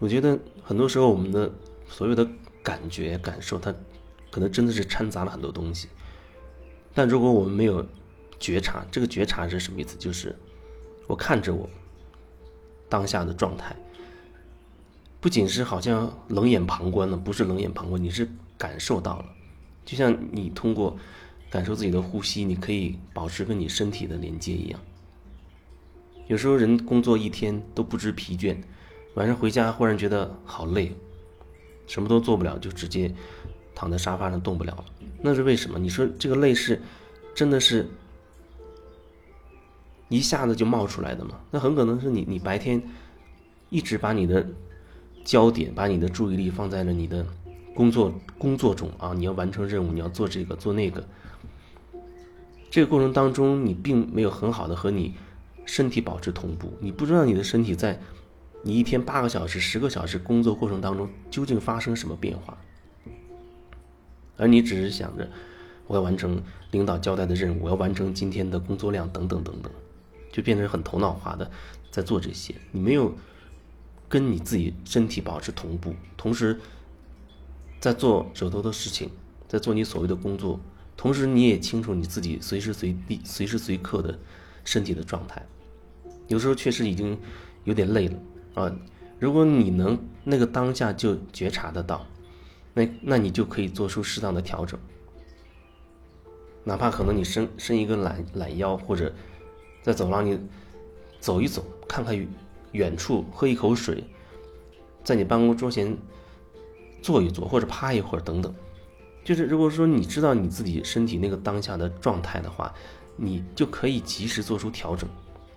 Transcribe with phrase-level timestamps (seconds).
[0.00, 1.48] 我觉得很多时候我们的
[1.86, 2.26] 所有的
[2.62, 3.72] 感觉、感受，它
[4.30, 5.88] 可能真的是掺杂了很多东西。
[6.92, 7.86] 但如果我们没有
[8.38, 9.96] 觉察，这个觉察是什么意思？
[9.98, 10.34] 就是
[11.06, 11.68] 我看着我
[12.88, 13.76] 当下的状态，
[15.20, 18.26] 不仅是好像冷眼旁观了，不是冷眼旁观，你是
[18.56, 19.26] 感受到了。
[19.84, 20.96] 就像你通过
[21.50, 24.80] 感受自己的呼吸，你可以保持跟你身体的连接一样。
[26.26, 28.56] 有时候人工作一天都不知疲倦，
[29.14, 30.92] 晚上回家忽然觉得好累，
[31.86, 33.12] 什么都做不了，就直接
[33.74, 34.84] 躺在沙发上动不了了。
[35.20, 35.78] 那是为什么？
[35.78, 36.80] 你说这个累是
[37.34, 37.88] 真的是
[40.08, 41.40] 一下子就冒出来的吗？
[41.50, 42.82] 那很可能是你你白天
[43.68, 44.46] 一直把你的
[45.24, 47.26] 焦点、把你的注意力放在了你的
[47.74, 51.04] 工作工作中啊，你要完成任务，你要做这个做那个。
[52.70, 55.14] 这个过程当中，你并没有很好的和你。
[55.66, 58.00] 身体保持同步，你不知道你的身体在
[58.62, 62.58] 你一天八个小时、十个小时工作过程当中究竟发生什么变化，
[64.36, 65.28] 而你只是想着
[65.86, 69.72] 我要完成领导交代的任务，我要完成今天的工作量等等等等，
[70.30, 71.50] 就变成很头脑化的
[71.90, 72.54] 在做这些。
[72.70, 73.14] 你没有
[74.08, 76.60] 跟你自己身体保持同步，同时
[77.80, 79.10] 在做手头的事情，
[79.48, 80.60] 在做你所谓的工作，
[80.98, 84.18] 同时你也清楚你自己随时随地、随时随刻的
[84.64, 85.42] 身体的状态。
[86.28, 87.18] 有时候确实已经
[87.64, 88.16] 有点累了
[88.54, 88.70] 啊！
[89.18, 92.06] 如果你能那个当下就觉察得到，
[92.72, 94.80] 那那你就可以做出适当的调整。
[96.64, 99.12] 哪怕可能你伸伸一个懒懒腰，或者
[99.82, 100.38] 在走廊里
[101.18, 102.16] 走一走，看看
[102.72, 104.02] 远处，喝一口水，
[105.04, 105.96] 在你办公桌前
[107.02, 108.54] 坐一坐，或者趴一会儿等等。
[109.22, 112.72] 就是如果说你知道你自己身体那个当下的状态的话，
[113.16, 115.08] 你就可以及时做出调整，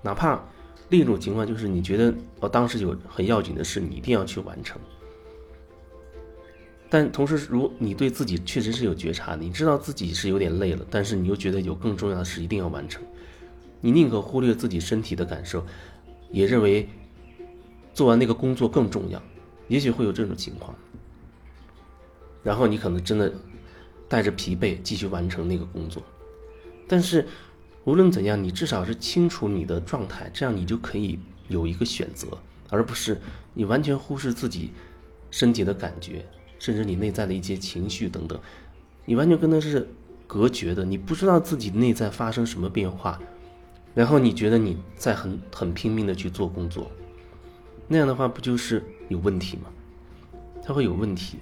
[0.02, 0.44] 哪怕。
[0.90, 4.80] 另一种情况就是，你觉得哦，当时有很要紧的事，你一定要去完成。
[6.90, 13.02] 但同时，如你对自己确实是有觉察的，你知道自己是有点累了，但是你又觉得有更重要的事一定要完成，
[13.82, 15.66] 你宁可忽略自己身体的感受，
[16.30, 16.88] 也认为
[17.94, 19.20] 做完那个工作更重要。
[19.68, 20.76] 也许会有这种情况，
[22.44, 23.34] 然后你可能真的
[24.08, 26.04] 带着疲惫继续完成那个工作，
[26.88, 27.26] 但是。
[27.86, 32.28] 无论怎样，你至少是清楚你的状态，这样你就可以有一个选择，
[32.70, 33.20] 而不是
[33.54, 34.72] 你完全忽视自己
[35.32, 36.26] 身体的感觉，
[36.60, 38.40] 甚至你内在的一些情绪等等，
[39.06, 39.88] 你完全跟他是
[40.26, 43.20] 隔绝的，你不知道自己内在发生什么变化，
[43.94, 46.90] 然后你觉得你在很很拼命的去做工作，
[47.88, 49.64] 那样的话不就是有问题吗？
[50.66, 51.38] 它会有问题。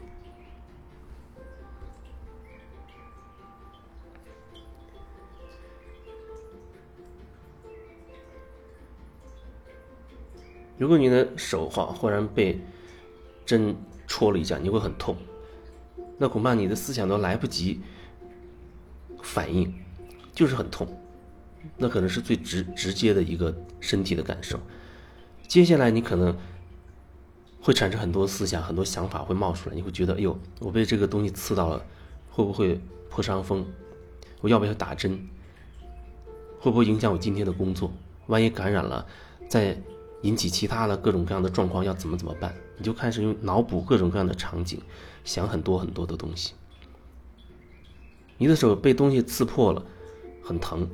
[10.81, 12.59] 如果你的手哈忽然被
[13.45, 13.75] 针
[14.07, 15.15] 戳了一下，你会很痛，
[16.17, 17.79] 那恐怕你的思想都来不及
[19.21, 19.71] 反应，
[20.33, 20.87] 就是很痛，
[21.77, 24.59] 那可能是最直直接的一个身体的感受。
[25.47, 26.35] 接下来你可能
[27.61, 31.85] 会产生很多思想、很多想法会冒出来，你会觉得，哎呦，我被这个东西刺到了，
[32.31, 33.63] 会不会破伤风？
[34.39, 35.29] 我要不要打针？
[36.59, 37.93] 会不会影响我今天的工作？
[38.25, 39.05] 万一感染了，
[39.47, 39.79] 在
[40.21, 42.53] 引起其他的各种各样的状况要怎么怎么办？
[42.77, 44.79] 你就开始用脑补各种各样的场景，
[45.23, 46.53] 想很多很多的东西。
[48.37, 49.85] 你的手被东西刺破了，
[50.43, 50.89] 很疼，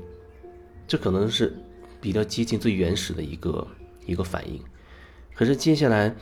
[0.86, 1.58] 这可能是
[2.02, 3.68] 比较接近最原始的一个
[4.06, 4.62] 一个反应。
[5.34, 6.14] 可是接下来，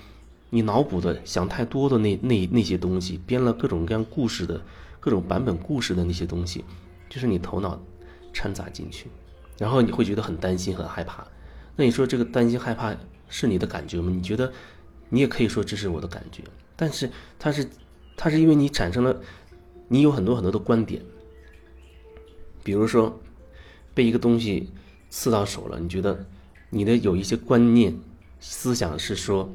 [0.52, 4.62] 你脑补的想太多的那那那些东西，编了各种各样故事的
[5.00, 6.64] 各种版本故事的那些东西，
[7.10, 7.80] 就是你头脑
[8.32, 9.08] 掺杂进去，
[9.58, 11.26] 然后你会觉得很担心很害怕。
[11.76, 12.96] 那你说这个担心害怕
[13.28, 14.10] 是你的感觉吗？
[14.10, 14.52] 你觉得，
[15.10, 16.42] 你也可以说这是我的感觉，
[16.76, 17.68] 但是它是，
[18.16, 19.20] 它是因为你产生了，
[19.88, 21.02] 你有很多很多的观点，
[22.64, 23.20] 比如说，
[23.94, 24.70] 被一个东西
[25.10, 26.26] 刺到手了，你觉得
[26.70, 27.98] 你的有一些观念
[28.40, 29.54] 思想是说，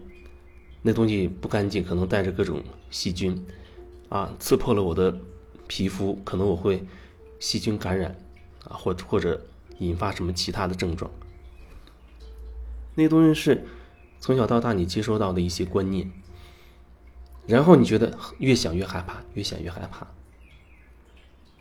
[0.82, 3.46] 那东西不干净，可能带着各种细菌，
[4.08, 5.16] 啊，刺破了我的
[5.66, 6.84] 皮肤，可能我会
[7.38, 8.14] 细菌感染，
[8.64, 9.40] 啊，或或者
[9.78, 11.10] 引发什么其他的症状。
[12.94, 13.64] 那东西是
[14.18, 16.10] 从小到大你接收到的一些观念，
[17.46, 20.06] 然后你觉得越想越害怕，越想越害怕，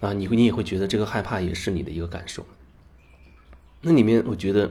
[0.08, 2.46] 啊，你会你也会觉得这个害怕也是你的一个感受。
[3.82, 4.70] 那里面我觉得，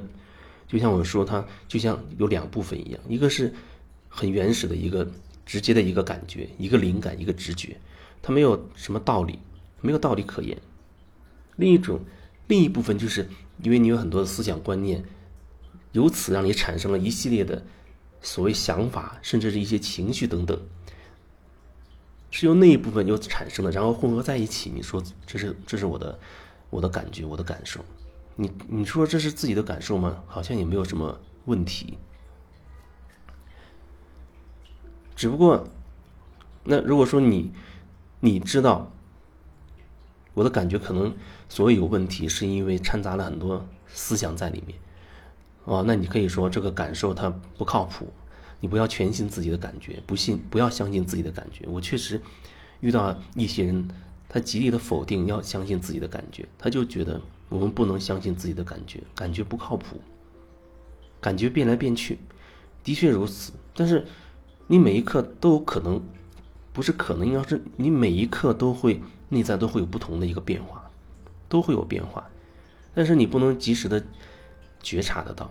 [0.66, 3.54] 就像我说，它就像有两部分一样，一个是
[4.08, 5.10] 很原始的一个
[5.46, 7.80] 直接的一个感觉，一个灵感，一个直觉，
[8.20, 9.38] 它没有什么道理，
[9.80, 10.58] 没有道理可言。
[11.56, 12.00] 另一种
[12.48, 13.26] 另一部分就是
[13.62, 15.02] 因为你有很多的思想观念。
[15.92, 17.62] 由此让你产生了一系列的
[18.20, 20.60] 所谓想法，甚至是一些情绪等等，
[22.30, 24.70] 是由那一部分又产生的，然后混合在一起。
[24.74, 26.18] 你说这是这是我的
[26.70, 27.84] 我的感觉，我的感受。
[28.36, 30.22] 你你说这是自己的感受吗？
[30.26, 31.96] 好像也没有什么问题。
[35.16, 35.66] 只不过，
[36.64, 37.52] 那如果说你
[38.20, 38.92] 你知道
[40.34, 41.16] 我的感觉可能
[41.48, 44.78] 所谓有问题，是因为掺杂了很多思想在里面。
[45.68, 47.28] 哦，那你可以说这个感受它
[47.58, 48.08] 不靠谱，
[48.58, 51.66] 你不要全信自己的感觉，不信不要相信自己的感觉。
[51.68, 52.18] 我确实
[52.80, 53.86] 遇到一些人，
[54.30, 57.20] 他极力的否定要相信自己的感觉，他就觉得
[57.50, 60.00] 我们不能相信自己的感觉，感觉不靠谱，
[61.20, 62.18] 感觉变来变去，
[62.82, 63.52] 的确如此。
[63.76, 64.06] 但是
[64.68, 66.00] 你每一刻都有可能，
[66.72, 70.90] 不是可能，要是你每一刻都会内在都会有不同的一个变化，
[71.46, 72.26] 都会有变化，
[72.94, 74.02] 但是你不能及时的。
[74.82, 75.50] 觉察得到。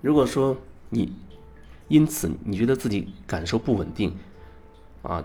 [0.00, 0.56] 如果说
[0.90, 1.12] 你
[1.88, 4.16] 因此你觉得自己感受不稳定，
[5.02, 5.24] 啊，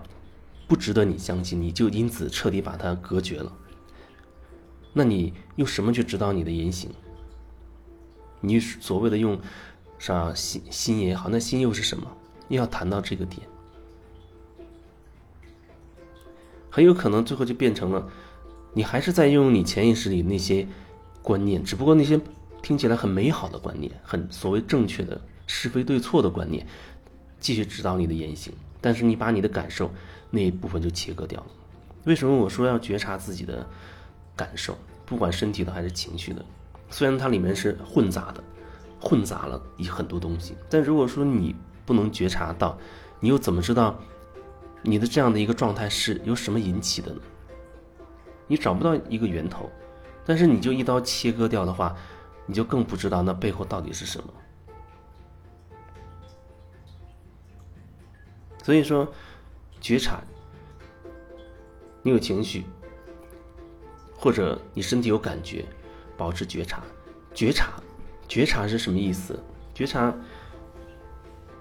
[0.66, 3.52] 不值得你相信，你就因此彻底把它隔绝了。
[4.92, 6.90] 那你用什么去指导你的言行？
[8.40, 9.38] 你所谓的用
[9.98, 12.10] 啥心心也好，那心又是什么？
[12.48, 13.46] 又要谈到这个点，
[16.68, 18.08] 很有可能最后就变成了，
[18.72, 20.66] 你还是在用你潜意识里那些。
[21.24, 22.20] 观念，只不过那些
[22.60, 26.66] 听起来很美好的观念，很所谓正确的是非对错的观念，
[27.40, 28.52] 继续指导你的言行。
[28.78, 29.90] 但是你把你的感受
[30.30, 31.46] 那一部分就切割掉了。
[32.04, 33.66] 为什么我说要觉察自己的
[34.36, 34.76] 感受，
[35.06, 36.44] 不管身体的还是情绪的？
[36.90, 38.44] 虽然它里面是混杂的，
[39.00, 41.56] 混杂了一很多东西，但如果说你
[41.86, 42.78] 不能觉察到，
[43.18, 43.98] 你又怎么知道
[44.82, 47.20] 你的这样的一个状态是由什么引起的呢？
[48.46, 49.70] 你找不到一个源头。
[50.26, 51.94] 但是你就一刀切割掉的话，
[52.46, 54.32] 你就更不知道那背后到底是什么。
[58.62, 59.06] 所以说，
[59.80, 60.22] 觉察，
[62.02, 62.64] 你有情绪，
[64.16, 65.64] 或者你身体有感觉，
[66.16, 66.82] 保持觉察。
[67.34, 67.74] 觉察，
[68.26, 69.38] 觉察是什么意思？
[69.74, 70.14] 觉察，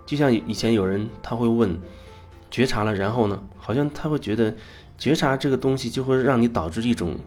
[0.05, 1.77] 就像以前有人他会问，
[2.49, 3.43] 觉察了然后呢？
[3.57, 4.55] 好像他会觉得，
[4.97, 7.17] 觉察这个东西就会让你导致一种。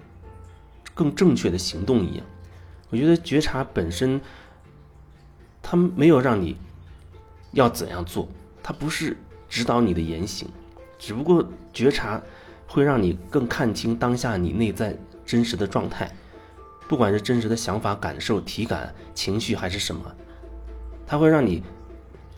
[0.97, 2.25] 更正确的行动一样，
[2.89, 4.19] 我觉得觉察本身，
[5.61, 6.57] 它没有让你
[7.53, 8.27] 要怎样做，
[8.63, 9.15] 它不是
[9.47, 10.49] 指导你的言行，
[10.99, 12.19] 只不过觉察
[12.67, 14.97] 会让你更看清当下你内在
[15.27, 16.11] 真实的状态，
[16.89, 20.03] 不管是真实的想法、感受、体感、情绪还是什么，
[21.07, 21.63] 它会让你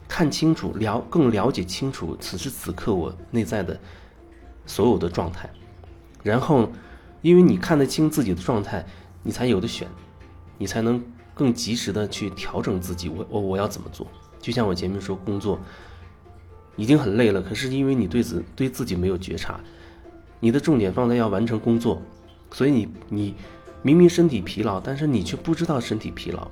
[0.08, 3.78] 看清楚、了更了解清楚此时此刻我内在的
[4.66, 5.48] 所有的状态，
[6.24, 6.68] 然后。
[7.20, 8.86] 因为你看得清自己的状态，
[9.22, 9.88] 你才有的选，
[10.56, 11.02] 你才能
[11.34, 13.08] 更及时的去调整自己。
[13.08, 14.06] 我我我要怎么做？
[14.38, 15.58] 就像我前面说，工作
[16.76, 19.58] 已经很累了，可是因为你对自对自己没有觉察，
[20.38, 22.00] 你的重点放在要完成工作，
[22.52, 23.34] 所以你你
[23.82, 26.48] 明明身体疲劳，但是你却不知道身体疲劳。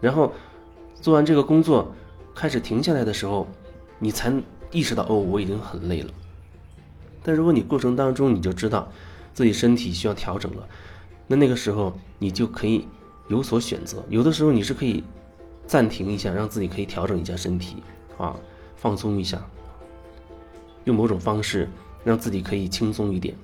[0.00, 0.32] 然后
[1.00, 1.94] 做完这个工作，
[2.34, 3.46] 开始停下来的时候，
[4.00, 4.32] 你才
[4.72, 6.10] 意识到哦，我已经很累了。
[7.22, 8.90] 但如果你过程当中你就知道。
[9.34, 10.66] 自己身体需要调整了，
[11.26, 12.86] 那那个时候你就可以
[13.28, 14.02] 有所选择。
[14.08, 15.02] 有的时候你是可以
[15.66, 17.82] 暂停一下，让自己可以调整一下身体，
[18.16, 18.36] 啊，
[18.76, 19.44] 放松一下，
[20.84, 21.68] 用某种方式
[22.04, 23.34] 让自己可以轻松一点。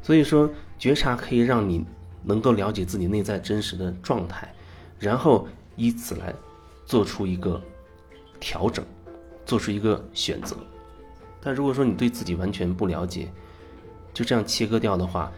[0.00, 1.84] 所以说，觉察可以让你
[2.22, 4.52] 能够了解自己内在真实的状态，
[4.98, 6.34] 然后以此来
[6.86, 7.60] 做出一个
[8.40, 8.82] 调整，
[9.44, 10.56] 做出一个选择。
[11.40, 13.30] 但如果说你对自己完全不了解，
[14.18, 15.30] 就这样切割掉的话，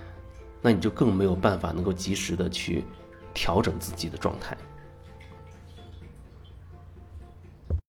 [0.63, 2.83] 那你就更没有办法能够及时的去
[3.35, 4.57] 调整自己的状态。